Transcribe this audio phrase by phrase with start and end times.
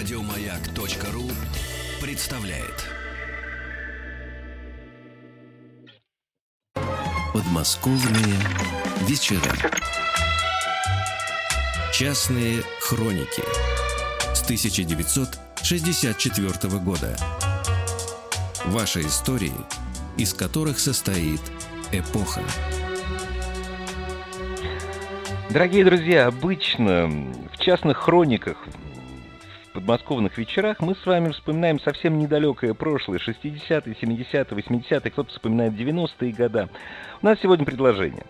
[0.00, 1.28] Радиомаяк.ру
[2.00, 2.88] представляет.
[7.34, 8.38] Подмосковные
[9.02, 9.52] вечера.
[11.92, 13.42] Частные хроники
[14.34, 17.14] с 1964 года.
[18.68, 19.52] Ваши истории,
[20.16, 21.42] из которых состоит
[21.92, 22.40] эпоха.
[25.50, 27.06] Дорогие друзья, обычно
[27.52, 28.56] в частных хрониках,
[29.72, 36.32] подмосковных вечерах мы с вами вспоминаем совсем недалекое прошлое, 60-е, 70-е, 80-е, кто-то вспоминает 90-е
[36.32, 36.68] годы.
[37.22, 38.24] У нас сегодня предложение.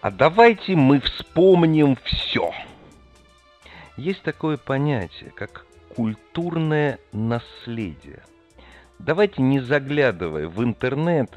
[0.00, 2.52] А давайте мы вспомним все.
[3.96, 8.22] Есть такое понятие, как культурное наследие.
[8.98, 11.36] Давайте не заглядывая в интернет,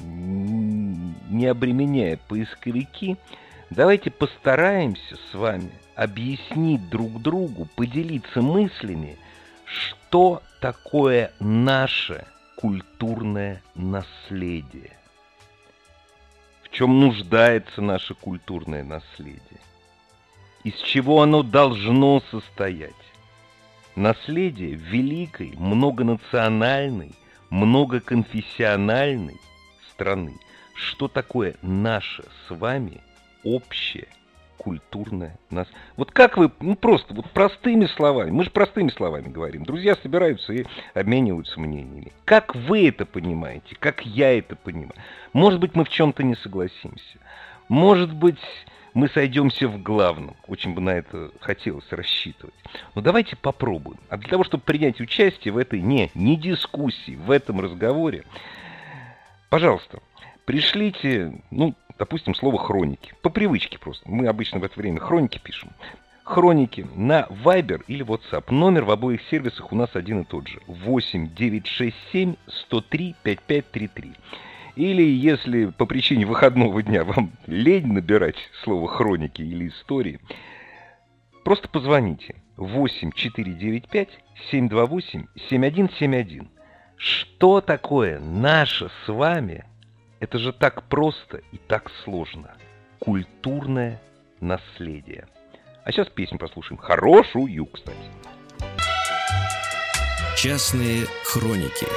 [0.00, 3.16] не обременяя поисковики,
[3.74, 9.16] Давайте постараемся с вами объяснить друг другу, поделиться мыслями,
[9.64, 14.94] что такое наше культурное наследие.
[16.64, 19.60] В чем нуждается наше культурное наследие.
[20.64, 22.92] Из чего оно должно состоять.
[23.96, 27.12] Наследие великой, многонациональной,
[27.48, 29.40] многоконфессиональной
[29.90, 30.36] страны.
[30.74, 33.00] Что такое наше с вами–
[33.44, 34.08] общее
[34.62, 35.66] культурное нас.
[35.96, 40.52] Вот как вы, ну просто, вот простыми словами, мы же простыми словами говорим, друзья собираются
[40.52, 42.12] и обмениваются мнениями.
[42.24, 44.94] Как вы это понимаете, как я это понимаю?
[45.32, 47.18] Может быть, мы в чем-то не согласимся.
[47.68, 48.38] Может быть,
[48.94, 50.36] мы сойдемся в главном.
[50.46, 52.54] Очень бы на это хотелось рассчитывать.
[52.94, 53.98] Но давайте попробуем.
[54.08, 58.24] А для того, чтобы принять участие в этой не, не дискуссии, в этом разговоре,
[59.48, 60.00] пожалуйста,
[60.44, 63.14] пришлите, ну, допустим, слово «хроники».
[63.22, 64.10] По привычке просто.
[64.10, 65.70] Мы обычно в это время хроники пишем.
[66.24, 68.52] Хроники на Viber или WhatsApp.
[68.52, 70.58] Номер в обоих сервисах у нас один и тот же.
[70.66, 74.12] 8 967 103 5533.
[74.74, 80.18] Или если по причине выходного дня вам лень набирать слово «хроники» или «истории»,
[81.44, 84.08] просто позвоните 8 495
[84.50, 86.48] 728 7171.
[86.96, 89.66] Что такое наше с вами–
[90.22, 92.54] это же так просто и так сложно.
[93.00, 94.00] Культурное
[94.40, 95.26] наследие.
[95.84, 96.78] А сейчас песню послушаем.
[96.78, 97.98] Хорошую, кстати.
[100.36, 101.88] Частные хроники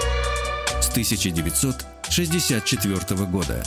[0.82, 3.64] с 1964 года.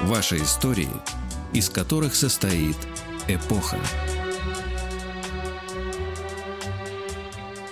[0.00, 0.90] Ваши истории,
[1.52, 2.76] из которых состоит
[3.28, 3.78] эпоха.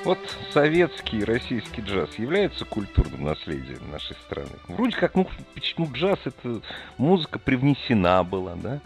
[0.05, 0.19] Вот
[0.51, 4.51] советский российский джаз является культурным наследием нашей страны.
[4.67, 6.61] Вроде как, ну, почему джаз это
[6.99, 8.81] музыка привнесена была, да?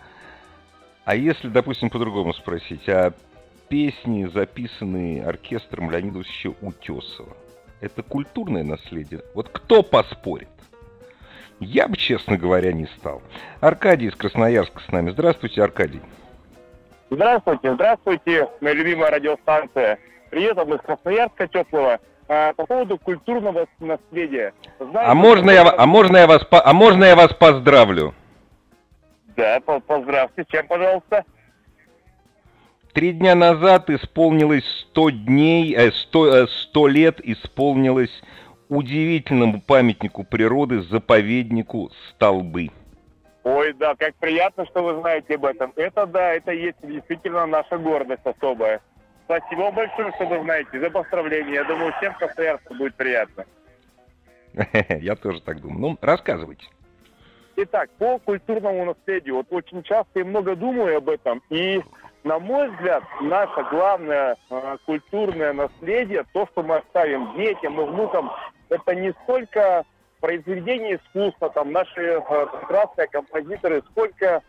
[1.07, 3.15] А если, допустим, по-другому спросить, а
[3.69, 7.35] песни, записанные оркестром Леонида Ильича Утесова,
[7.81, 9.23] это культурное наследие?
[9.35, 10.49] Вот кто поспорит?
[11.61, 13.23] Я бы, честно говоря, не стал.
[13.61, 15.11] Аркадий из Красноярска с нами.
[15.13, 16.03] Здравствуйте, Аркадий.
[17.09, 19.99] Здравствуйте, здравствуйте, моя любимая радиостанция
[20.31, 21.99] приездом из Красноярска теплого
[22.29, 24.53] а, по поводу культурного наследия.
[24.79, 28.15] Знаете, а можно я, а можно я вас, а можно я вас поздравлю?
[29.37, 30.45] Да, поздравьте.
[30.49, 31.25] Чем, пожалуйста?
[32.93, 38.23] Три дня назад исполнилось 100 дней, 100, 100 э, лет исполнилось
[38.69, 42.71] удивительному памятнику природы, заповеднику Столбы.
[43.45, 45.73] Ой, да, как приятно, что вы знаете об этом.
[45.77, 48.81] Это да, это есть действительно наша гордость особая.
[49.27, 51.55] Спасибо вам большое, что вы знаете, за поздравления.
[51.55, 53.45] Я думаю, всем красноярцу будет приятно.
[54.89, 55.81] Я тоже так думаю.
[55.81, 56.65] Ну, рассказывайте.
[57.57, 59.37] Итак, по культурному наследию.
[59.37, 61.43] Вот очень часто и много думаю об этом.
[61.51, 61.83] И,
[62.23, 68.31] на мой взгляд, наше главное э, культурное наследие, то, что мы оставим детям и внукам,
[68.69, 69.85] это не столько
[70.21, 74.43] произведение искусства, там, наши э, прекрасные композиторы, сколько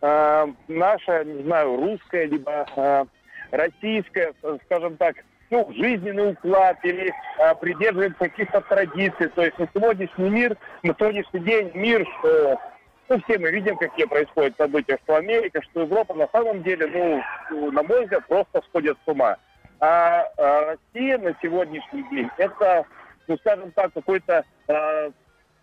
[0.00, 3.06] э, наша, не знаю, русская, либо
[3.50, 4.32] российское,
[4.66, 5.16] скажем так,
[5.50, 9.28] ну, жизненный уклад или а, придерживается каких-то традиций.
[9.28, 12.60] То есть на сегодняшний мир, на сегодняшний день мир, что
[13.08, 17.70] ну, все мы видим, какие происходят события, что Америка, что Европа на самом деле, ну,
[17.70, 19.36] на мой взгляд, просто сходят с ума.
[19.78, 22.84] А, а Россия на сегодняшний день это,
[23.28, 25.10] ну, скажем так, какой-то а,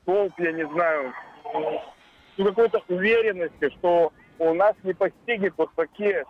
[0.05, 1.13] толк, я не знаю,
[2.37, 6.23] ну, какой-то уверенности, что у нас не постигнет вот такие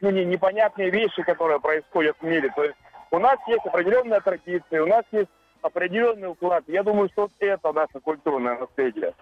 [0.00, 2.50] ну, не, непонятные вещи, которые происходят в мире.
[2.54, 2.76] То есть
[3.10, 5.30] у нас есть определенная традиция, у нас есть
[5.62, 6.64] определенный уклад.
[6.66, 9.14] Я думаю, что это наше культурное наследие.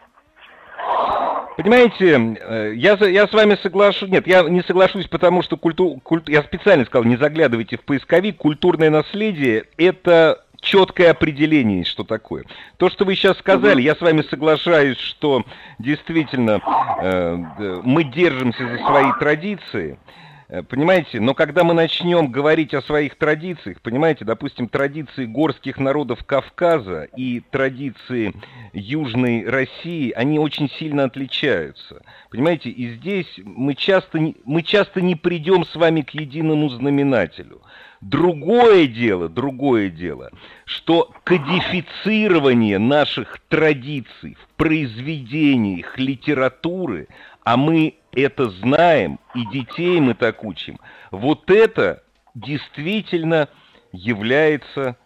[1.57, 4.11] Понимаете, э, я, я с вами соглашусь.
[4.11, 8.37] Нет, я не соглашусь, потому что культу, культ, я специально сказал, не заглядывайте в поисковик.
[8.37, 12.45] Культурное наследие это четкое определение, что такое.
[12.77, 15.45] То, что вы сейчас сказали, я с вами соглашаюсь, что
[15.79, 16.61] действительно
[17.01, 17.37] э,
[17.83, 19.99] мы держимся за свои традиции.
[20.49, 26.25] Э, понимаете, но когда мы начнем говорить о своих традициях, понимаете, допустим, традиции горских народов
[26.25, 28.33] Кавказа и традиции
[28.73, 32.03] Южной России, они очень сильно отличаются.
[32.31, 37.63] Понимаете, и здесь мы часто, мы часто не придем с вами к единому знаменателю.
[38.01, 40.31] Другое дело, другое дело,
[40.65, 47.09] что кодифицирование наших традиций в произведениях литературы,
[47.43, 50.81] а мы это знаем, и детей мы так учим,
[51.11, 52.03] вот это
[52.35, 53.49] действительно
[53.93, 54.97] является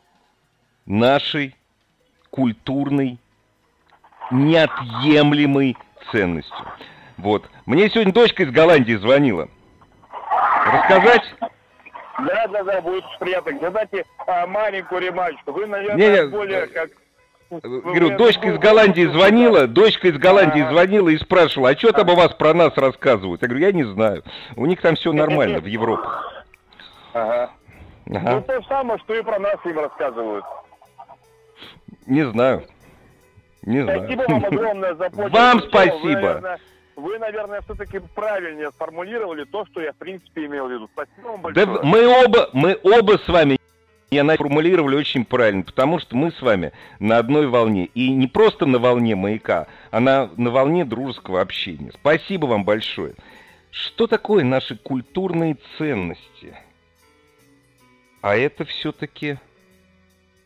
[0.87, 1.57] нашей
[2.31, 3.19] культурной
[4.31, 5.77] неотъемлемой
[6.11, 6.67] ценностью.
[7.19, 7.51] Вот.
[7.67, 9.49] Мне сегодня дочка из Голландии звонила.
[10.65, 11.23] Рассказать?
[11.41, 13.59] Да, да, да, будет приятно.
[13.61, 15.53] Задайте а, маленькую ремарочку.
[15.53, 16.91] Вы, наверное, не, более как
[17.51, 22.15] Говорю, дочка из Голландии звонила, дочка из Голландии звонила и спрашивала, а что там у
[22.15, 23.43] вас про нас рассказывают?
[23.43, 24.23] Я говорю, я не знаю.
[24.57, 26.07] У них там все нормально в Европе.
[27.13, 27.51] Ага.
[28.09, 28.31] ага.
[28.37, 30.45] Ну, то же самое, что и про нас им рассказывают.
[32.07, 32.63] Не знаю.
[33.63, 34.41] Не спасибо знаю.
[34.41, 35.33] вам огромное за помощь.
[35.33, 36.59] Вам спасибо.
[36.95, 40.89] Вы, наверное, все-таки правильнее сформулировали то, что я, в принципе, имел в виду.
[40.93, 41.67] Спасибо вам большое.
[41.67, 43.60] Да мы оба, мы оба с вами
[44.19, 47.87] она формулировали очень правильно, потому что мы с вами на одной волне.
[47.95, 51.93] И не просто на волне маяка, а на, на волне дружеского общения.
[51.95, 53.15] Спасибо вам большое.
[53.71, 56.57] Что такое наши культурные ценности?
[58.21, 59.39] А это все-таки,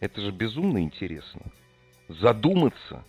[0.00, 1.40] это же безумно интересно.
[2.08, 3.02] Задуматься.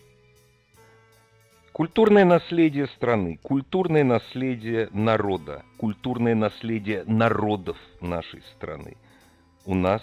[1.73, 8.95] Культурное наследие страны, культурное наследие народа, культурное наследие народов нашей страны.
[9.65, 10.01] У нас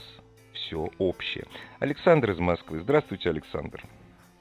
[0.63, 1.45] все общее.
[1.81, 2.81] Александр из Москвы.
[2.81, 3.83] Здравствуйте, Александр.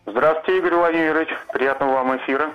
[0.05, 1.29] Здравствуйте, Игорь Владимирович.
[1.53, 2.51] Приятного вам эфира.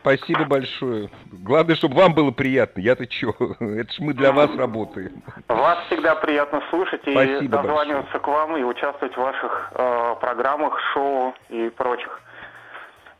[0.00, 1.08] Спасибо большое.
[1.32, 2.80] Главное, чтобы вам было приятно.
[2.80, 3.30] Я-то чё?
[3.60, 5.22] Это ж мы для вас работаем.
[5.48, 8.22] Вас всегда приятно слушать и Спасибо дозваниваться большое.
[8.22, 12.20] к вам и участвовать в ваших э, программах, шоу и прочих.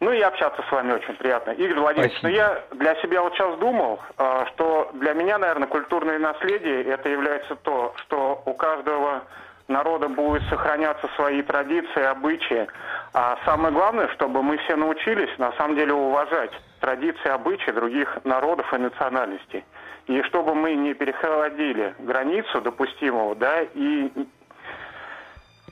[0.00, 1.52] Ну и общаться с вами очень приятно.
[1.52, 6.18] Игорь Владимирович, ну я для себя вот сейчас думал, э, что для меня, наверное, культурное
[6.18, 9.22] наследие это является то, что у каждого
[9.68, 12.66] народа будут сохраняться свои традиции, обычаи.
[13.12, 18.72] А самое главное, чтобы мы все научились на самом деле уважать традиции, обычаи других народов
[18.72, 19.64] и национальностей.
[20.06, 24.10] И чтобы мы не переходили границу допустимого, да, и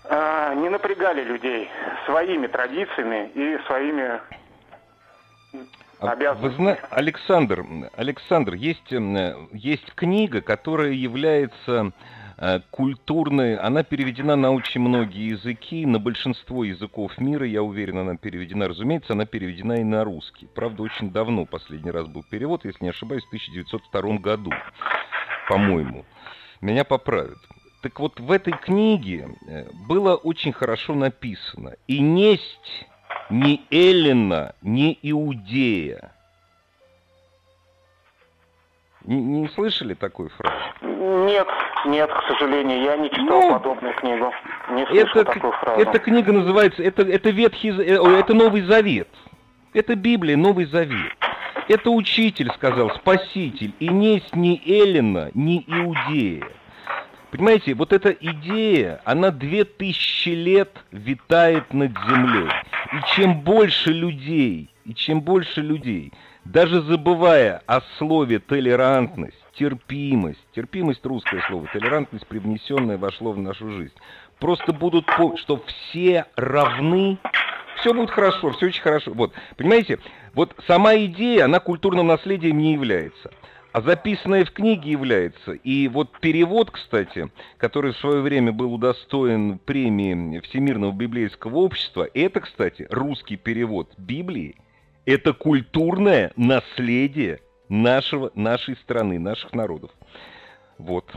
[0.05, 1.71] э, не напрягали людей
[2.07, 4.21] своими традициями и своими
[6.01, 7.65] а Вы знаете, Александр,
[7.95, 8.91] Александр, есть,
[9.53, 11.93] есть книга, которая является
[12.45, 18.17] Э, культурной, она переведена на очень многие языки, на большинство языков мира, я уверен, она
[18.17, 20.49] переведена, разумеется, она переведена и на русский.
[20.53, 24.51] Правда, очень давно последний раз был перевод, если не ошибаюсь, в 1902 году,
[25.49, 26.05] по-моему.
[26.61, 27.39] Меня поправят.
[27.81, 31.77] Так вот, в этой книге э, было очень хорошо написано.
[31.87, 32.87] «И несть
[33.31, 36.11] ни Эллина, ни Иудея».
[39.05, 40.57] Не, не слышали такой фразы?
[40.83, 41.47] Нет,
[41.87, 44.33] нет, к сожалению, я не читал ну, подобную книгу.
[44.71, 45.81] Не слышал это, такую фразу.
[45.81, 49.09] Эта книга называется, это, это Ветхий, э, это Новый Завет.
[49.75, 51.13] Это Библия, Новый Завет.
[51.69, 56.47] Это учитель сказал, спаситель, и несть ни Эллина, ни Иудея.
[57.31, 62.51] Понимаете, вот эта идея, она две тысячи лет витает над землей.
[62.93, 66.13] И чем больше людей, и чем больше людей,
[66.45, 73.95] даже забывая о слове толерантность, терпимость, терпимость русское слово, толерантность привнесенная вошло в нашу жизнь,
[74.39, 75.07] просто будут,
[75.37, 77.19] что все равны,
[77.77, 79.13] все будет хорошо, все очень хорошо.
[79.15, 79.99] Вот, понимаете,
[80.35, 83.31] вот сама идея, она культурным наследием не является.
[83.73, 85.53] А записанное в книге является.
[85.53, 92.41] И вот перевод, кстати, который в свое время был удостоен премии Всемирного библейского общества, это,
[92.41, 94.57] кстати, русский перевод Библии,
[95.07, 99.91] это культурное наследие нашего, нашей страны, наших народов.
[100.79, 101.11] Вот.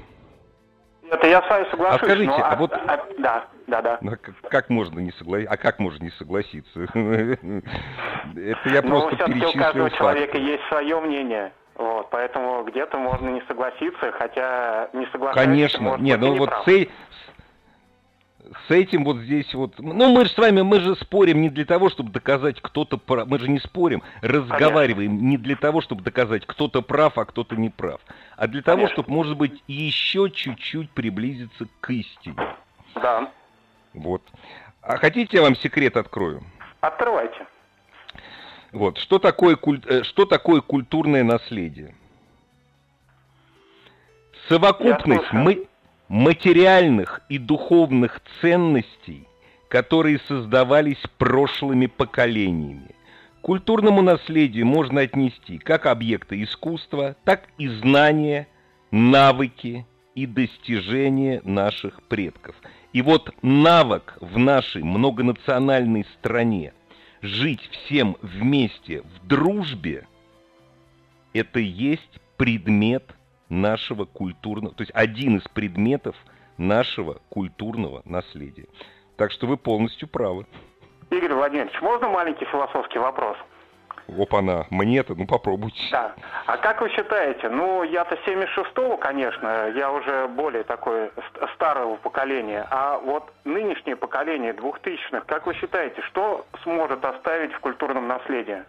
[1.09, 2.01] Это я с вами соглашусь.
[2.01, 2.73] А скажите, но, а, а вот...
[2.73, 3.97] А, да, да, да.
[4.01, 5.53] Ну, как, как можно не согласиться?
[5.53, 6.79] А как можно не согласиться?
[6.95, 11.53] Это я просто Но все-таки у каждого человека есть свое мнение.
[11.75, 16.89] Вот, поэтому где-то можно не согласиться, хотя не соглашаться Конечно, нет, ну вот цель,
[18.67, 19.79] с этим вот здесь вот...
[19.79, 23.27] Ну, мы же с вами, мы же спорим не для того, чтобы доказать, кто-то прав.
[23.27, 25.27] Мы же не спорим, разговариваем Конечно.
[25.27, 28.01] не для того, чтобы доказать, кто-то прав, а кто-то не прав.
[28.37, 32.35] А для того, чтобы, может быть, еще чуть-чуть приблизиться к истине.
[32.95, 33.31] Да.
[33.93, 34.21] Вот.
[34.81, 36.43] А хотите, я вам секрет открою?
[36.81, 37.47] Открывайте.
[38.71, 38.97] Вот.
[38.97, 39.81] Что такое, куль...
[39.87, 41.95] Э, что такое культурное наследие?
[44.49, 45.67] Совокупность мы
[46.07, 49.27] материальных и духовных ценностей,
[49.67, 52.95] которые создавались прошлыми поколениями.
[53.39, 58.47] К культурному наследию можно отнести как объекты искусства, так и знания,
[58.91, 59.85] навыки
[60.15, 62.55] и достижения наших предков.
[62.93, 66.73] И вот навык в нашей многонациональной стране
[67.21, 70.07] жить всем вместе в дружбе,
[71.33, 73.03] это есть предмет
[73.49, 76.15] нашего культурного, то есть один из предметов
[76.57, 78.67] нашего культурного наследия.
[79.17, 80.45] Так что вы полностью правы.
[81.09, 83.37] Игорь Владимирович, можно маленький философский вопрос?
[84.07, 85.81] Опа-на, мне-то, ну попробуйте.
[85.91, 86.13] Да.
[86.45, 91.11] А как вы считаете, ну я-то 76-го, конечно, я уже более такое
[91.55, 98.07] старого поколения, а вот нынешнее поколение 2000-х, как вы считаете, что сможет оставить в культурном
[98.07, 98.63] наследии?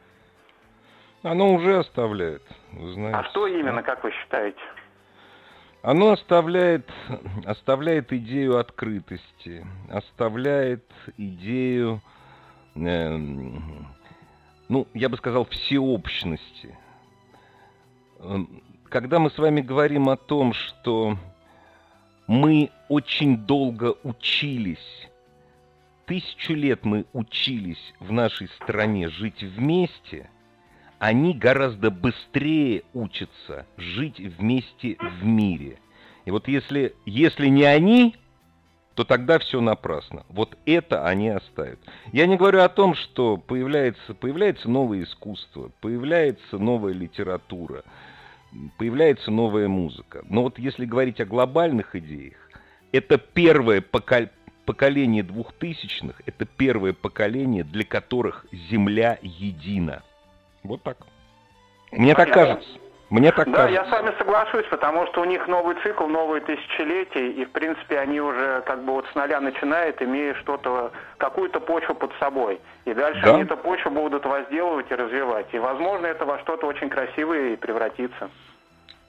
[1.22, 2.42] Оно уже оставляет.
[2.72, 3.18] Вы знаете.
[3.18, 4.60] А что именно, как вы считаете?
[5.82, 6.90] Оно оставляет,
[7.44, 10.84] оставляет идею открытости, оставляет
[11.16, 12.00] идею,
[12.74, 13.16] э,
[14.68, 16.76] ну, я бы сказал, всеобщности.
[18.18, 21.16] Эм, когда мы с вами говорим о том, что
[22.26, 25.08] мы очень долго учились,
[26.06, 30.30] тысячу лет мы учились в нашей стране жить вместе–
[30.98, 35.78] они гораздо быстрее учатся жить вместе в мире.
[36.24, 38.16] И вот если, если не они,
[38.94, 40.24] то тогда все напрасно.
[40.30, 41.78] Вот это они оставят.
[42.12, 47.84] Я не говорю о том, что появляется, появляется новое искусство, появляется новая литература,
[48.78, 50.24] появляется новая музыка.
[50.28, 52.38] Но вот если говорить о глобальных идеях,
[52.90, 60.02] это первое поколение двухтысячных, это первое поколение, для которых Земля едина.
[60.66, 60.96] Вот так.
[61.92, 62.68] Мне так кажется.
[63.08, 63.82] Мне так да, кажется.
[63.82, 68.00] я с вами соглашусь, потому что у них новый цикл, новые тысячелетия, и в принципе
[68.00, 72.60] они уже как бы вот с нуля начинают, имея что-то, какую-то почву под собой.
[72.84, 73.34] И дальше да.
[73.34, 75.46] они эту почву будут возделывать и развивать.
[75.52, 78.28] И возможно это во что-то очень красивое и превратится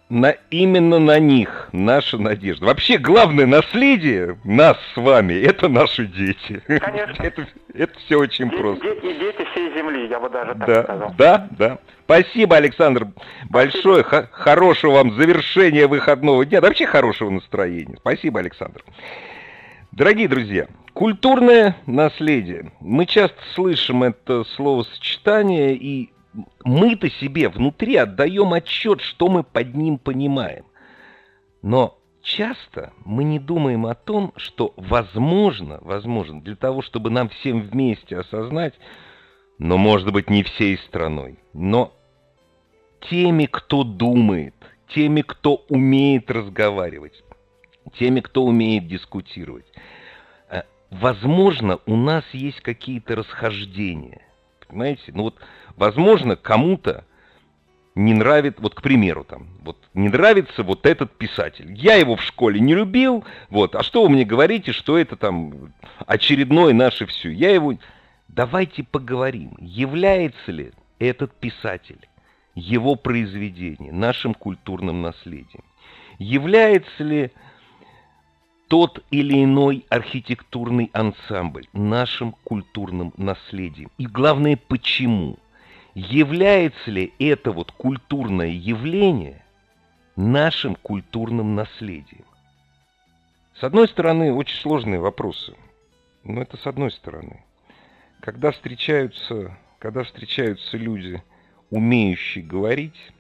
[0.09, 2.65] на, именно на них наша надежда.
[2.65, 6.61] Вообще, главное наследие нас с вами– это наши дети.
[6.65, 7.23] Конечно.
[7.23, 8.83] Это, это все очень дети, просто.
[8.85, 11.13] Дети, дети всей земли, я бы даже так да, сказал.
[11.17, 11.77] Да, да.
[12.05, 13.07] Спасибо, Александр,
[13.49, 14.03] большое.
[14.03, 16.61] Х- хорошего вам завершения выходного дня.
[16.61, 17.97] Да вообще хорошего настроения.
[17.97, 18.83] Спасибо, Александр.
[19.91, 22.71] Дорогие друзья, культурное наследие.
[22.79, 26.11] Мы часто слышим это словосочетание и
[26.63, 30.65] мы-то себе внутри отдаем отчет, что мы под ним понимаем.
[31.62, 37.62] Но часто мы не думаем о том, что возможно, возможно, для того, чтобы нам всем
[37.62, 38.74] вместе осознать,
[39.58, 41.94] но, может быть, не всей страной, но
[43.10, 44.53] теми, кто думает,
[44.89, 47.24] теми, кто умеет разговаривать,
[47.98, 49.65] теми, кто умеет дискутировать.
[50.50, 54.22] Э, возможно, у нас есть какие-то расхождения.
[54.67, 55.12] Понимаете?
[55.13, 55.36] Ну вот
[55.77, 57.05] Возможно, кому-то
[57.93, 61.72] не нравится, вот, к примеру, там, вот, не нравится вот этот писатель.
[61.72, 65.74] Я его в школе не любил, вот, а что вы мне говорите, что это там
[66.05, 67.29] очередное наше все?
[67.29, 67.75] Я его...
[68.27, 72.07] Давайте поговорим, является ли этот писатель,
[72.55, 75.63] его произведение нашим культурным наследием?
[76.17, 77.31] Является ли
[78.67, 83.91] тот или иной архитектурный ансамбль нашим культурным наследием?
[83.98, 85.38] И главное, почему?
[85.97, 89.43] Является ли это вот культурное явление
[90.15, 92.25] нашим культурным наследием?
[93.59, 95.55] С одной стороны, очень сложные вопросы.
[96.23, 97.43] Но это с одной стороны.
[98.19, 101.23] Когда встречаются, когда встречаются люди,
[101.71, 103.11] умеющие говорить,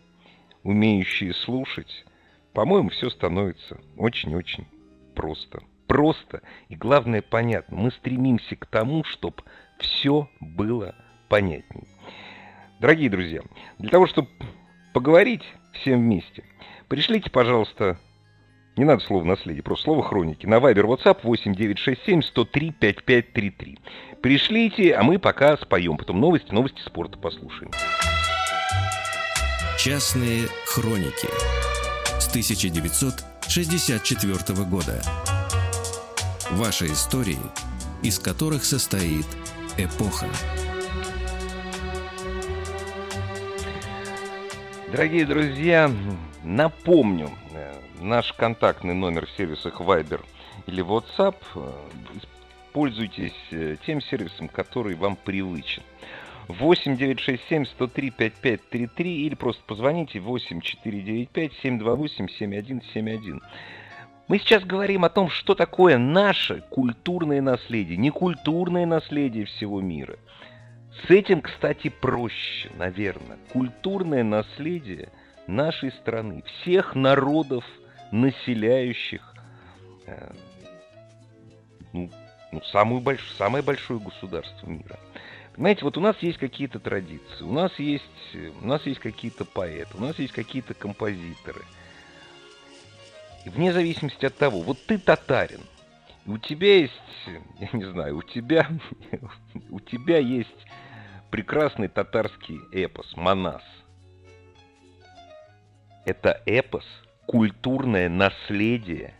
[0.61, 2.05] умеющие слушать,
[2.53, 4.67] по-моему, все становится очень-очень
[5.15, 5.63] просто.
[5.87, 7.75] Просто и, главное, понятно.
[7.77, 9.37] Мы стремимся к тому, чтобы
[9.79, 10.93] все было
[11.27, 11.87] понятней.
[12.79, 13.41] Дорогие друзья,
[13.79, 14.27] для того, чтобы
[14.93, 15.41] поговорить
[15.73, 16.43] всем вместе,
[16.87, 17.97] пришлите, пожалуйста,
[18.75, 23.79] не надо слово наследие, просто слово хроники, на Viber WhatsApp 8967 103 5533.
[24.21, 27.71] Пришлите, а мы пока споем, потом новости, новости спорта послушаем.
[29.79, 31.29] Частные хроники
[32.19, 35.01] с 1964 года.
[36.51, 37.39] Ваши истории,
[38.03, 39.25] из которых состоит
[39.79, 40.27] эпоха.
[44.89, 45.91] Дорогие друзья,
[46.45, 50.21] напомню, э, наш контактный номер в сервисах Viber
[50.65, 51.35] или WhatsApp.
[51.55, 51.71] Э,
[52.71, 55.83] пользуйтесь э, тем сервисом, который вам привычен.
[56.47, 63.41] 8 967 103 5533 или просто позвоните 8 495 728 7171.
[64.29, 70.17] Мы сейчас говорим о том, что такое наше культурное наследие, не культурное наследие всего мира.
[71.05, 73.37] С этим, кстати, проще, наверное.
[73.51, 75.09] Культурное наследие
[75.45, 77.63] нашей страны, всех народов,
[78.11, 79.33] населяющих
[80.05, 80.31] э,
[81.93, 82.09] ну,
[82.51, 83.21] ну, самую больш...
[83.37, 84.99] самое большое государство мира.
[85.55, 88.03] Понимаете, вот у нас есть какие-то традиции, у нас есть,
[88.61, 91.61] у нас есть какие-то поэты, у нас есть какие-то композиторы.
[93.45, 95.61] И вне зависимости от того, вот ты татарин,
[96.25, 96.93] у тебя есть,
[97.59, 98.69] я не знаю, у тебя,
[99.69, 100.65] у тебя есть
[101.29, 103.63] прекрасный татарский эпос «Манас».
[106.05, 106.85] Это эпос,
[107.25, 109.13] культурное наследие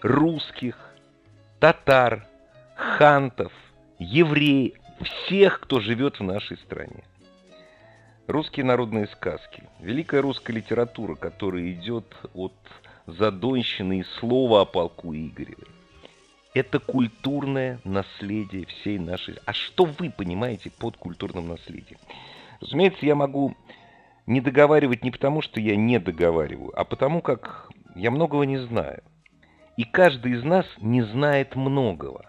[0.00, 0.76] русских,
[1.58, 2.26] татар,
[2.76, 3.52] хантов,
[3.98, 7.04] евреев, всех, кто живет в нашей стране.
[8.26, 12.54] Русские народные сказки, великая русская литература, которая идет от
[13.06, 15.66] Задонщины и слова о полку Игореве.
[16.54, 19.36] Это культурное наследие всей нашей...
[19.44, 21.98] А что вы понимаете под культурным наследием?
[22.60, 23.56] Разумеется, я могу
[24.26, 29.02] не договаривать не потому, что я не договариваю, а потому как я многого не знаю.
[29.76, 32.24] И каждый из нас не знает многого.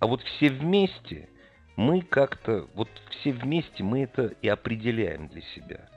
[0.00, 1.28] А вот все вместе
[1.76, 5.88] мы как-то, вот все вместе мы это и определяем для себя.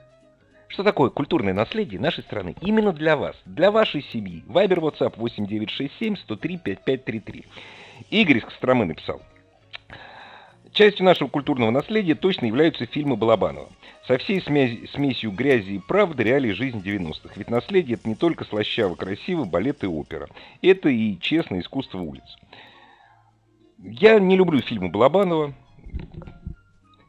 [0.72, 2.56] Что такое культурное наследие нашей страны?
[2.62, 4.42] Именно для вас, для вашей семьи.
[4.46, 7.44] Вайбер, WhatsApp 8967 103 5533.
[8.08, 9.20] Игорь из Костромы написал.
[10.72, 13.68] Частью нашего культурного наследия точно являются фильмы Балабанова.
[14.08, 17.34] Со всей смесью грязи и правды реалии жизни 90-х.
[17.36, 20.26] Ведь наследие это не только слащаво красиво, балет и опера.
[20.62, 22.24] Это и честное искусство улиц.
[23.78, 25.52] Я не люблю фильмы Балабанова.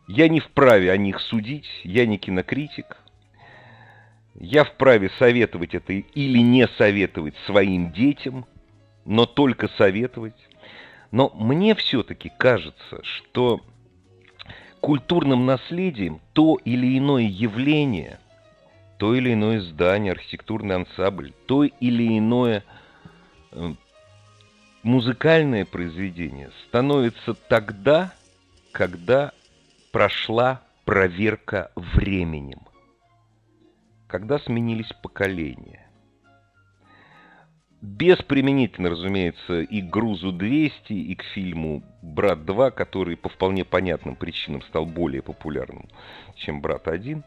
[0.10, 1.70] Я не вправе о них судить.
[1.86, 2.98] Я не кинокритик.
[4.36, 8.46] Я вправе советовать это или не советовать своим детям,
[9.06, 10.36] но только советовать.
[11.12, 13.62] Но мне все-таки кажется, что
[14.82, 18.20] культурным наследием то или иное явление,
[18.98, 22.64] то или иное здание, архитектурный ансамбль, то или иное
[23.52, 23.74] э,
[24.82, 28.14] музыкальное произведение становится тогда,
[28.72, 29.32] когда
[29.92, 32.63] прошла проверка временем,
[34.14, 35.90] когда сменились поколения.
[37.82, 44.16] Без применительно, разумеется, и к «Грузу-200», и к фильму «Брат 2», который по вполне понятным
[44.16, 45.90] причинам стал более популярным,
[46.36, 47.24] чем «Брат 1».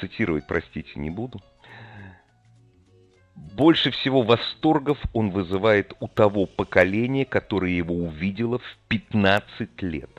[0.00, 1.40] Цитировать, простите, не буду–
[3.36, 10.10] больше всего восторгов он вызывает у того поколения, которое его увидело в 15 лет.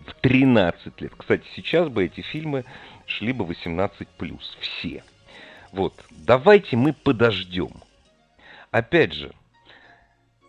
[0.00, 1.12] В 13 лет.
[1.16, 2.64] Кстати, сейчас бы эти фильмы
[3.18, 4.38] шли бы 18+.
[4.60, 5.04] Все.
[5.72, 5.94] Вот.
[6.10, 7.72] Давайте мы подождем.
[8.70, 9.32] Опять же,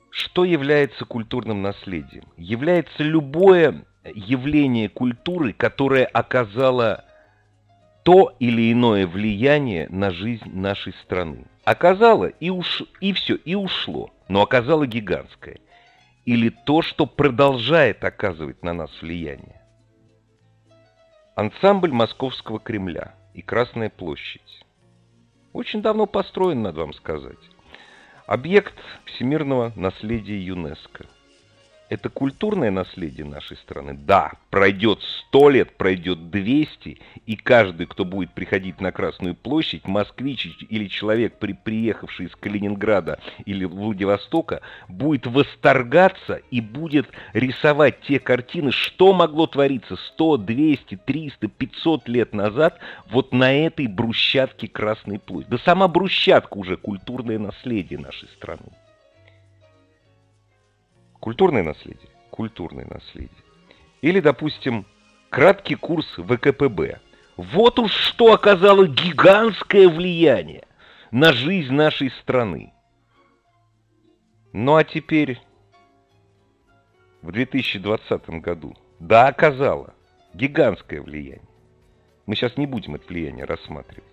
[0.09, 2.25] что является культурным наследием?
[2.37, 7.05] Является любое явление культуры, которое оказало
[8.03, 11.45] то или иное влияние на жизнь нашей страны.
[11.63, 12.83] Оказало и, уш...
[12.99, 15.59] и все, и ушло, но оказало гигантское.
[16.25, 19.62] Или то, что продолжает оказывать на нас влияние.
[21.35, 24.65] Ансамбль Московского Кремля и Красная площадь.
[25.51, 27.39] Очень давно построен, надо вам сказать.
[28.27, 31.05] Объект всемирного наследия ЮНЕСКО–
[31.89, 33.93] это культурное наследие нашей страны?
[33.93, 40.47] Да, пройдет сто лет, пройдет 200, и каждый, кто будет приходить на Красную площадь, москвич
[40.69, 48.71] или человек, при, приехавший из Калининграда или Владивостока, будет восторгаться и будет рисовать те картины,
[48.71, 55.51] что могло твориться 100, 200, 300, 500 лет назад вот на этой брусчатке Красной площади.
[55.51, 58.63] Да сама брусчатка уже культурное наследие нашей страны.
[61.23, 62.09] Культурное наследие?
[62.31, 63.43] Культурное наследие.
[64.01, 64.85] Или, допустим,
[65.29, 66.99] краткий курс ВКПБ.
[67.37, 70.67] Вот уж что оказало гигантское влияние
[71.11, 72.73] на жизнь нашей страны.
[74.51, 75.39] Ну а теперь,
[77.21, 79.93] в 2020 году, да, оказало
[80.33, 81.47] гигантское влияние.
[82.25, 84.03] Мы сейчас не будем это влияние рассматривать.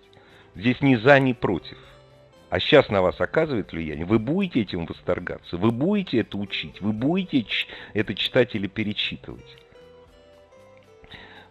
[0.55, 1.77] Здесь ни за, ни против.
[2.51, 6.91] А сейчас на вас оказывает влияние, вы будете этим восторгаться, вы будете это учить, вы
[6.91, 7.45] будете
[7.93, 9.57] это читать или перечитывать.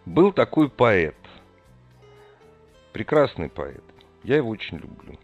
[0.05, 1.15] Был такой поэт,
[2.93, 3.83] прекрасный поэт,
[4.23, 5.19] я его очень люблю,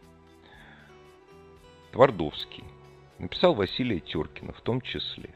[1.92, 2.63] Твардовский.
[3.20, 5.30] Написал Василия Теркина в том числе.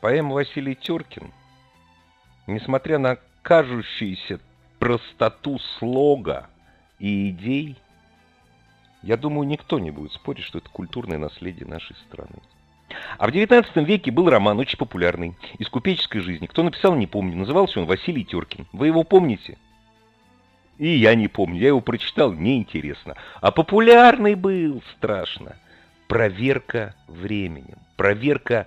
[0.00, 1.32] Поэма Василий Теркин,
[2.46, 4.38] несмотря на кажущуюся
[4.78, 6.48] простоту слога
[6.98, 7.76] и идей,
[9.02, 12.40] я думаю, никто не будет спорить, что это культурное наследие нашей страны.
[13.18, 16.46] А в XIX веке был роман очень популярный из купеческой жизни.
[16.46, 17.36] Кто написал, не помню.
[17.36, 18.66] Назывался он Василий Теркин.
[18.72, 19.58] Вы его помните?
[20.78, 21.60] И я не помню.
[21.60, 23.14] Я его прочитал, неинтересно.
[23.40, 25.56] А популярный был, страшно.
[26.06, 27.78] Проверка временем.
[27.96, 28.66] Проверка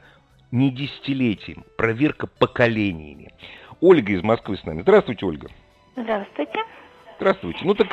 [0.52, 1.64] не десятилетием.
[1.78, 3.34] Проверка поколениями.
[3.80, 4.82] Ольга из Москвы с нами.
[4.82, 5.50] Здравствуйте, Ольга.
[5.96, 6.60] Здравствуйте.
[7.18, 7.60] Здравствуйте.
[7.64, 7.88] Ну так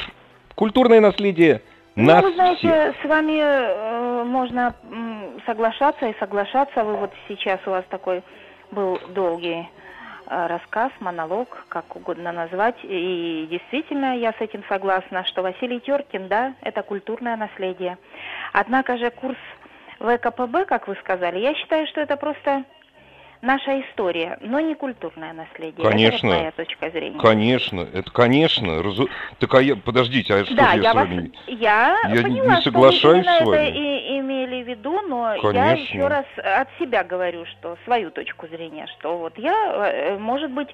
[0.59, 1.63] культурное наследие
[1.95, 2.97] ну, нас вы знаете, всех.
[3.01, 4.75] с вами э, можно
[5.47, 6.85] соглашаться и соглашаться.
[6.85, 8.23] Вы вот сейчас у вас такой
[8.73, 9.69] был долгий
[10.27, 12.77] э, рассказ, монолог, как угодно назвать.
[12.83, 17.97] И действительно, я с этим согласна, что Василий Теркин, да, это культурное наследие.
[18.53, 19.39] Однако же курс
[19.99, 22.65] ВКПБ, как вы сказали, я считаю, что это просто
[23.43, 25.89] наша история, но не культурное наследие.
[25.89, 26.29] Конечно.
[26.29, 27.19] Это моя точка зрения.
[27.19, 28.83] Конечно, это конечно.
[28.83, 29.09] Разу...
[29.39, 31.33] Так а я, подождите, а что да, я, я с вами...
[31.47, 33.57] Я, я поняла, не соглашаюсь что с вами.
[33.57, 35.59] это и имели в виду, но конечно.
[35.59, 40.51] я еще раз от себя говорю, что свою точку зрения, что вот я, э, может
[40.51, 40.69] быть,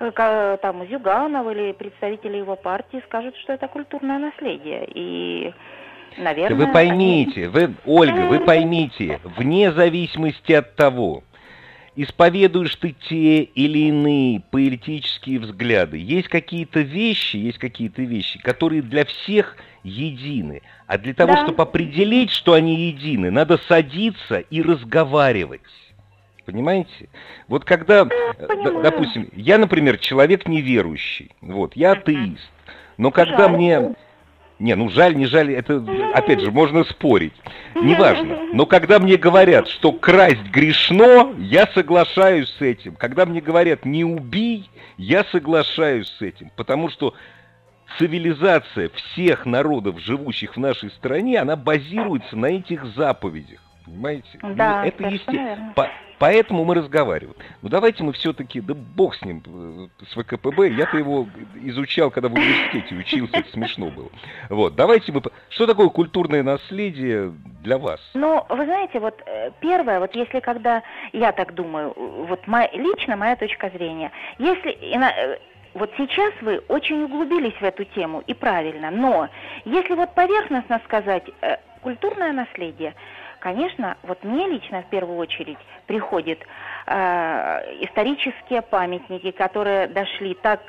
[0.00, 4.86] э, там Зюганов или представители его партии скажут, что это культурное наследие.
[4.94, 5.52] И
[6.16, 7.48] Наверное, вы поймите, они...
[7.48, 11.24] вы, Ольга, вы поймите, вне зависимости от того,
[11.96, 15.98] исповедуешь ты те или иные политические взгляды.
[15.98, 20.62] Есть какие-то вещи, есть какие-то вещи, которые для всех едины.
[20.86, 21.44] А для того, да.
[21.44, 25.62] чтобы определить, что они едины, надо садиться и разговаривать.
[26.44, 27.08] Понимаете?
[27.48, 28.82] Вот когда, Понимаю.
[28.82, 32.50] допустим, я, например, человек неверующий, вот, я атеист,
[32.98, 33.52] но когда Жаль.
[33.52, 33.94] мне
[34.58, 37.34] не, ну жаль, не жаль, это, опять же, можно спорить.
[37.74, 38.38] Неважно.
[38.52, 42.94] Но когда мне говорят, что красть грешно, я соглашаюсь с этим.
[42.94, 46.50] Когда мне говорят, не убей, я соглашаюсь с этим.
[46.56, 47.14] Потому что
[47.98, 53.60] цивилизация всех народов, живущих в нашей стране, она базируется на этих заповедях.
[53.84, 54.38] Понимаете?
[54.42, 55.72] Да, ну, это естественно.
[55.76, 57.36] По поэтому мы разговариваем.
[57.60, 61.26] Ну давайте мы все-таки, да бог с ним, э, с ВКПБ, я-то его
[61.62, 64.08] изучал, когда в университете учился, это смешно было.
[64.48, 65.20] Вот, давайте мы...
[65.50, 68.00] Что такое культурное наследие для вас?
[68.14, 73.16] Ну, вы знаете, вот э, первое, вот если когда, я так думаю, вот моя, лично
[73.16, 75.38] моя точка зрения, если э,
[75.74, 79.28] вот сейчас вы очень углубились в эту тему, и правильно, но
[79.66, 81.24] если вот поверхностно сказать,
[81.82, 82.94] культурное наследие–
[83.44, 86.38] Конечно, вот мне лично в первую очередь приходят
[86.86, 86.94] э,
[87.82, 90.60] исторические памятники, которые дошли так,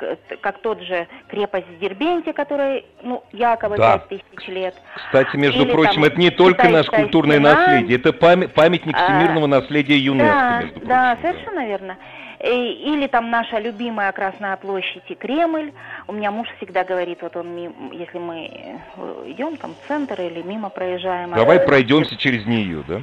[0.42, 4.00] как тот же крепость в Дербенте, которая, ну, якобы да.
[4.00, 4.76] 5000 лет.
[4.94, 7.54] Кстати, между Или, прочим, там, это не только наше культурное стена.
[7.56, 10.88] наследие, это памятник а, всемирного а, наследия ЮНЕСКО, да, между прочим.
[10.90, 11.98] Да, совершенно верно.
[12.40, 15.72] Или там наша любимая Красная площадь и Кремль.
[16.08, 17.56] У меня муж всегда говорит, вот он,
[17.92, 18.50] если мы
[18.98, 21.32] э, идем там в центр или мимо проезжаем.
[21.32, 23.02] Давай а, пройдемся через нее, да?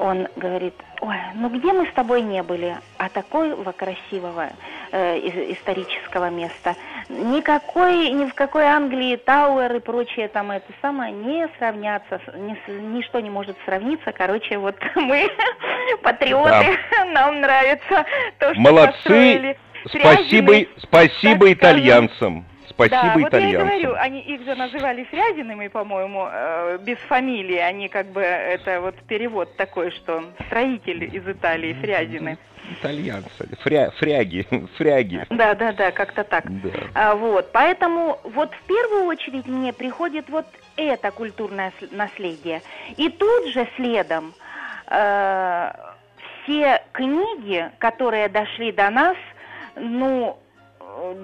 [0.00, 4.48] Он говорит, ой, ну где мы с тобой не были, а такого красивого
[4.92, 5.18] э,
[5.52, 6.74] исторического места.
[7.08, 12.56] Никакой, ни в какой Англии Тауэр и прочее там это самое не сравнятся, ни,
[12.96, 14.12] ничто не может сравниться.
[14.12, 15.30] Короче, вот мы
[16.02, 17.04] патриоты, да.
[17.12, 18.04] нам нравится
[18.38, 22.44] то, что Молодцы, спасибо, спасибо итальянцам.
[22.76, 27.56] Спасибо да, вот я и говорю, они их же называли Фрязиными, по-моему, э, без фамилии.
[27.56, 32.36] Они как бы, это вот перевод такой, что строитель из Италии, Фрязины.
[32.72, 35.24] Итальянцы, фря, фряги, фряги.
[35.30, 36.44] Да, да, да, как-то так.
[36.62, 36.70] Да.
[36.94, 42.60] А, вот, поэтому вот в первую очередь мне приходит вот это культурное наследие.
[42.96, 44.34] И тут же следом
[44.88, 45.72] э,
[46.42, 49.16] все книги, которые дошли до нас,
[49.76, 50.38] ну,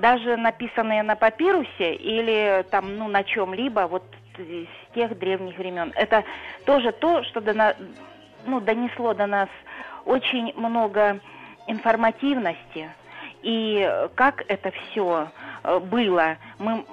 [0.00, 4.04] даже написанные на папирусе или там, ну, на чем-либо, вот
[4.36, 5.92] с тех древних времен.
[5.94, 6.24] Это
[6.64, 7.76] тоже то, что до,
[8.46, 9.48] ну, донесло до нас
[10.04, 11.20] очень много
[11.66, 12.90] информативности.
[13.42, 15.28] И как это все
[15.64, 16.84] э, было, мы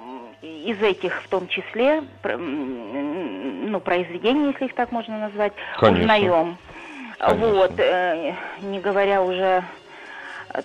[0.42, 6.00] из этих в том числе, ну, произведений, если их так можно назвать, Конечно.
[6.02, 6.56] узнаем.
[7.18, 7.46] Конечно.
[7.46, 9.62] Вот, э, не говоря уже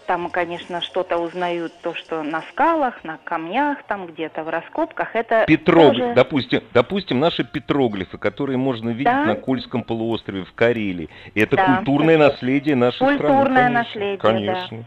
[0.07, 5.15] там, конечно, что-то узнают, то, что на скалах, на камнях, там где-то в раскопках.
[5.15, 6.13] Это Петроглиф, тоже...
[6.15, 9.25] допустим, допустим, наши петроглифы, которые можно видеть да.
[9.25, 11.09] на Кольском полуострове в Карелии.
[11.33, 11.77] это да.
[11.77, 13.37] культурное наследие нашей культурное страны.
[13.37, 14.77] Культурное наследие, конечно.
[14.77, 14.85] Да.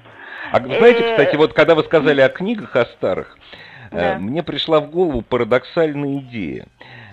[0.52, 3.37] А знаете, э, кстати, вот когда вы сказали о книгах, о старых,
[3.90, 4.18] э, да.
[4.18, 6.66] мне пришла в голову парадоксальная идея.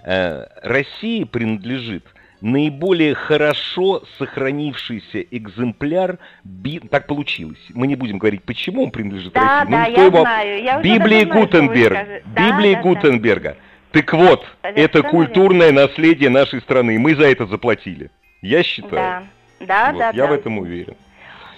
[0.03, 2.05] Э, России принадлежит
[2.41, 6.79] наиболее хорошо сохранившийся экземпляр, би...
[6.79, 7.59] так получилось.
[7.73, 9.71] Мы не будем говорить, почему он принадлежит да, России.
[9.71, 10.21] Да, ну, я его...
[10.21, 10.63] знаю.
[10.63, 11.97] Я Библии Гутенберг.
[12.25, 13.49] Библии да, Гутенберга.
[13.49, 13.99] Да.
[13.99, 15.87] Так вот, Совершенно это культурное верно.
[15.87, 16.99] наследие нашей страны.
[16.99, 18.11] Мы за это заплатили.
[18.41, 19.27] Я считаю.
[19.61, 20.11] Да, да, вот, да.
[20.13, 20.27] Я да.
[20.27, 20.95] в этом уверен.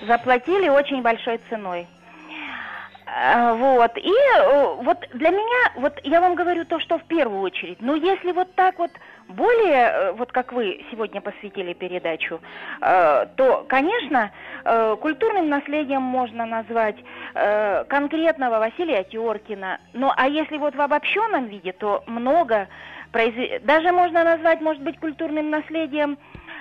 [0.05, 1.87] Заплатили очень большой ценой.
[3.09, 3.97] А, вот.
[3.97, 7.81] И э, вот для меня, вот я вам говорю то, что в первую очередь.
[7.81, 8.91] Но если вот так вот
[9.29, 12.41] более, э, вот как вы сегодня посвятили передачу,
[12.81, 14.31] э, то, конечно,
[14.99, 16.97] культурным наследием можно назвать
[17.87, 19.79] конкретного Василия Теркина.
[19.93, 22.67] Ну, а если вот в обобщенном виде, то много
[23.13, 23.59] произведений.
[23.59, 26.17] Даже можно назвать, может быть, культурным наследием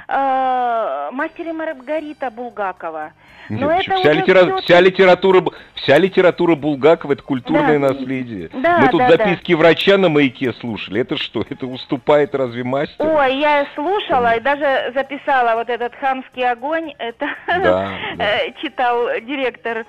[0.09, 3.13] мастера Маргарита Булгакова–
[3.49, 4.57] но Нет, это вся, литера...
[4.61, 7.93] вся, литература, вся литература Булгакова это культурное да.
[7.93, 8.51] наследие.
[8.53, 9.59] Да, Мы тут да, записки да.
[9.59, 11.01] врача на маяке слушали.
[11.01, 11.45] Это что?
[11.49, 13.09] Это уступает разве мастеру?
[13.09, 16.93] Ой, я слушала и даже записала вот этот хамский огонь.
[16.99, 18.51] Это да, да.
[18.61, 19.85] читал директор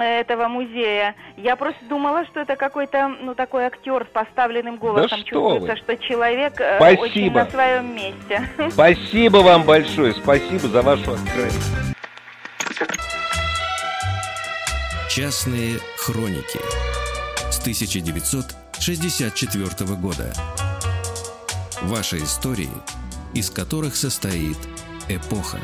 [0.00, 1.14] этого музея.
[1.36, 5.08] Я просто думала, что это какой-то, ну, такой актер с поставленным голосом.
[5.10, 5.76] Да что Чувствуется, вы.
[5.76, 7.00] что человек Спасибо.
[7.00, 8.48] очень на своем месте.
[8.70, 10.12] Спасибо вам большое.
[10.14, 11.72] Спасибо за вашу открытость.
[15.08, 16.60] Частные хроники
[17.50, 20.32] с 1964 года.
[21.82, 22.68] Ваши истории,
[23.34, 24.58] из которых состоит
[25.08, 25.58] эпоха.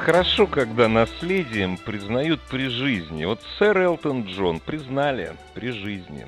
[0.00, 3.24] Хорошо, когда наследием признают при жизни.
[3.24, 6.26] Вот сэр Элтон Джон признали при жизни.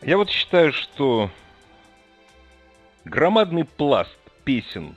[0.00, 1.30] Я вот считаю, что
[3.04, 4.96] громадный пласт песен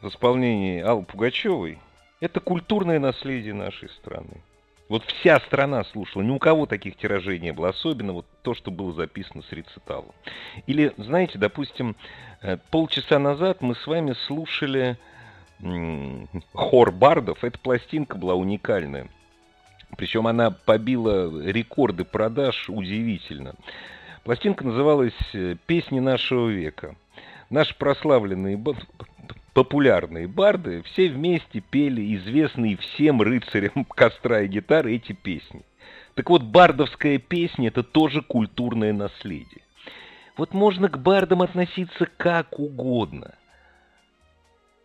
[0.00, 1.78] в исполнении Аллы Пугачевой
[2.20, 4.42] это культурное наследие нашей страны.
[4.88, 8.70] Вот вся страна слушала, ни у кого таких тиражей не было, особенно вот то, что
[8.70, 10.12] было записано с рециталом.
[10.66, 11.96] Или, знаете, допустим,
[12.40, 14.96] э, полчаса назад мы с вами слушали
[16.52, 19.08] хор бардов, эта пластинка была уникальная.
[19.96, 23.54] Причем она побила рекорды продаж удивительно.
[24.24, 26.96] Пластинка называлась э, «Песни нашего века».
[27.48, 28.62] Наши прославленные
[29.54, 35.62] популярные барды все вместе пели известные всем рыцарям костра и гитары эти песни.
[36.14, 39.62] Так вот, бардовская песня– это тоже культурное наследие.
[40.36, 43.34] Вот можно к бардам относиться как угодно.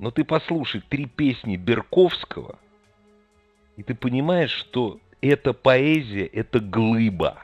[0.01, 2.59] Но ты послушай три песни Берковского,
[3.77, 7.41] и ты понимаешь, что это поэзия, это глыба.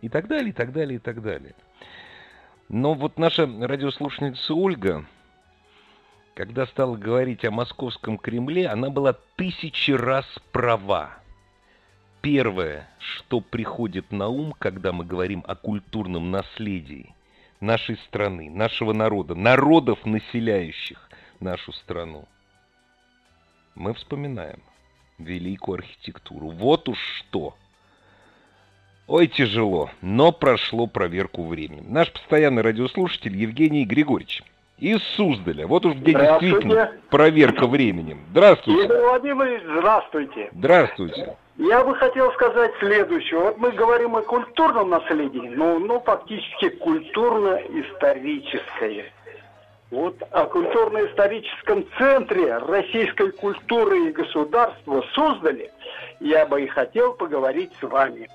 [0.00, 1.54] И так далее, и так далее, и так далее.
[2.70, 5.04] Но вот наша радиослушательница Ольга–
[6.40, 11.18] когда стала говорить о московском Кремле, она была тысячи раз права.
[12.22, 17.14] Первое, что приходит на ум, когда мы говорим о культурном наследии
[17.60, 21.09] нашей страны, нашего народа, народов, населяющих
[21.40, 22.26] нашу страну,
[23.74, 24.62] мы вспоминаем
[25.18, 26.48] великую архитектуру.
[26.48, 27.54] Вот уж что.
[29.06, 31.92] Ой, тяжело, но прошло проверку временем.
[31.92, 34.42] Наш постоянный радиослушатель Евгений Григорьевич–
[34.80, 35.66] из Суздаля.
[35.66, 38.20] Вот уж где действительно проверка временем.
[38.30, 38.84] Здравствуйте.
[38.84, 40.48] Игорь Владимирович, здравствуйте.
[40.52, 41.36] Здравствуйте.
[41.58, 43.38] Я бы хотел сказать следующее.
[43.38, 49.12] Вот мы говорим о культурном наследии, но ну, фактически культурно-историческое.
[49.90, 55.70] Вот о культурно-историческом центре российской культуры и государства создали,
[56.20, 58.28] я бы и хотел поговорить с вами.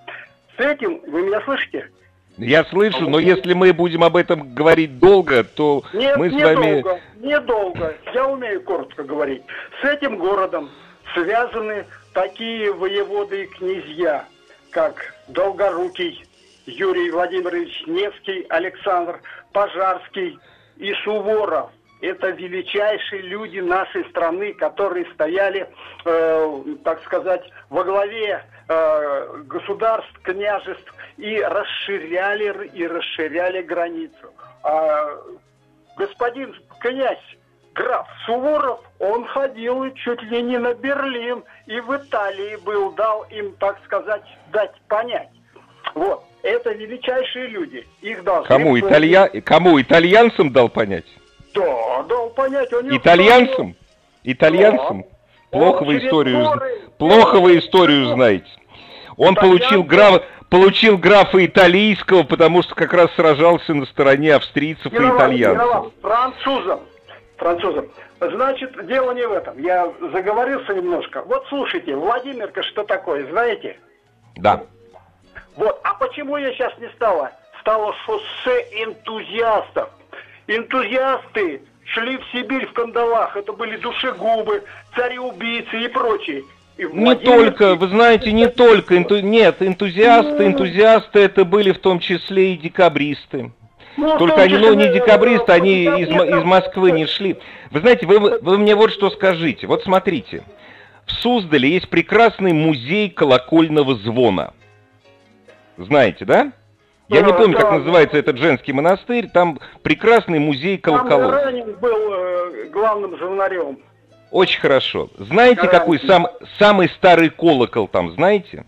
[0.57, 1.89] С этим, вы меня слышите?
[2.37, 6.81] Я слышу, но если мы будем об этом говорить долго, то Нет, мы с вами...
[6.81, 7.95] Долго, недолго.
[8.13, 9.43] Я умею коротко говорить.
[9.81, 10.69] С этим городом
[11.13, 14.25] связаны такие воеводы и князья,
[14.71, 16.25] как Долгорукий,
[16.65, 19.21] Юрий Владимирович Невский, Александр
[19.53, 20.37] Пожарский
[20.77, 21.71] и Суворов.
[22.01, 25.67] Это величайшие люди нашей страны, которые стояли,
[26.05, 34.33] э, так сказать, во главе э, государств, княжеств и расширяли и расширяли границу.
[34.63, 35.17] А
[35.95, 37.37] господин князь
[37.75, 43.53] граф Суворов, он ходил чуть ли не на Берлин и в Италии был, дал им,
[43.57, 45.29] так сказать, дать понять.
[45.93, 47.87] Вот, это величайшие люди.
[48.01, 48.47] Их должны...
[48.47, 49.27] Кому, италья...
[49.43, 51.05] Кому итальянцам дал понять?
[51.53, 52.71] Да, дал понять.
[52.73, 53.75] Он Итальянцам?
[54.23, 55.01] Итальянцам?
[55.01, 55.07] Да.
[55.51, 56.61] Плохо вы историю,
[56.97, 58.47] плохо вы историю знаете.
[59.15, 64.97] Он получил граф, получил графа италийского, потому что как раз сражался на стороне австрийцев и
[64.97, 65.93] итальянцев.
[66.01, 66.81] Французам.
[67.37, 67.87] Французам.
[68.19, 69.57] Значит, дело не в этом.
[69.59, 71.21] Я заговорился немножко.
[71.23, 73.77] Вот слушайте, Владимирка что такое, знаете?
[74.35, 74.63] Да.
[75.55, 77.31] Вот, а почему я сейчас не стала?
[77.61, 79.89] Стало шоссе энтузиастов.
[80.47, 83.35] Энтузиасты шли в Сибирь в кандалах.
[83.35, 84.63] Это были душегубы,
[84.95, 86.43] цари-убийцы и прочие.
[86.77, 89.21] И не только, вы знаете, не только, энту...
[89.21, 90.47] нет, энтузиасты, ну.
[90.47, 93.51] энтузиасты это были в том числе и декабристы.
[93.95, 97.37] Ну, Только они, ну, не декабристы, они из, из Москвы не шли.
[97.71, 99.67] Вы знаете, вы, вы мне вот что скажите.
[99.67, 100.43] Вот смотрите,
[101.05, 104.53] в Суздале есть прекрасный музей колокольного звона.
[105.77, 106.51] Знаете, да?
[107.07, 109.27] Я не помню, как называется этот женский монастырь.
[109.27, 111.31] Там прекрасный музей колоколов.
[111.31, 113.77] Там Ранин был э, главным звонарем.
[114.31, 115.09] Очень хорошо.
[115.17, 115.71] Знаете, Ранин.
[115.71, 118.65] какой сам, самый старый колокол там, знаете?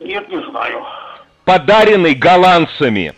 [0.00, 0.82] Нет, не знаю.
[1.44, 3.12] Подаренный голландцами.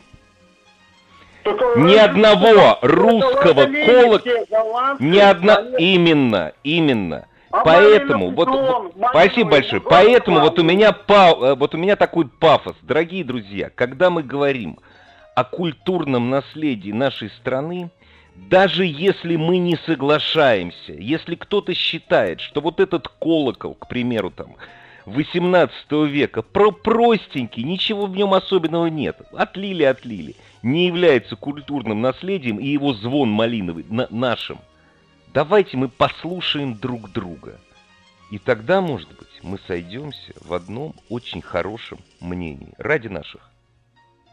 [1.76, 7.28] Ни одного русского колокола, ни одна, именно, именно.
[7.50, 9.80] А Поэтому, вот, вот спасибо большое.
[9.80, 14.78] Поэтому вот у меня па, вот у меня такой пафос, дорогие друзья, когда мы говорим
[15.34, 17.90] о культурном наследии нашей страны,
[18.34, 24.56] даже если мы не соглашаемся, если кто-то считает, что вот этот колокол, к примеру, там,
[25.06, 32.58] 18 века, про простенький, ничего в нем особенного нет, отлили, отлили, не является культурным наследием
[32.58, 34.58] и его звон малиновый на нашим–
[35.36, 37.60] Давайте мы послушаем друг друга.
[38.30, 43.50] И тогда, может быть, мы сойдемся в одном очень хорошем мнении ради наших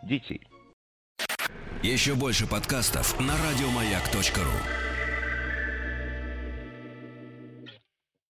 [0.01, 0.47] детей.
[1.81, 4.92] Еще больше подкастов на радиомаяк.ру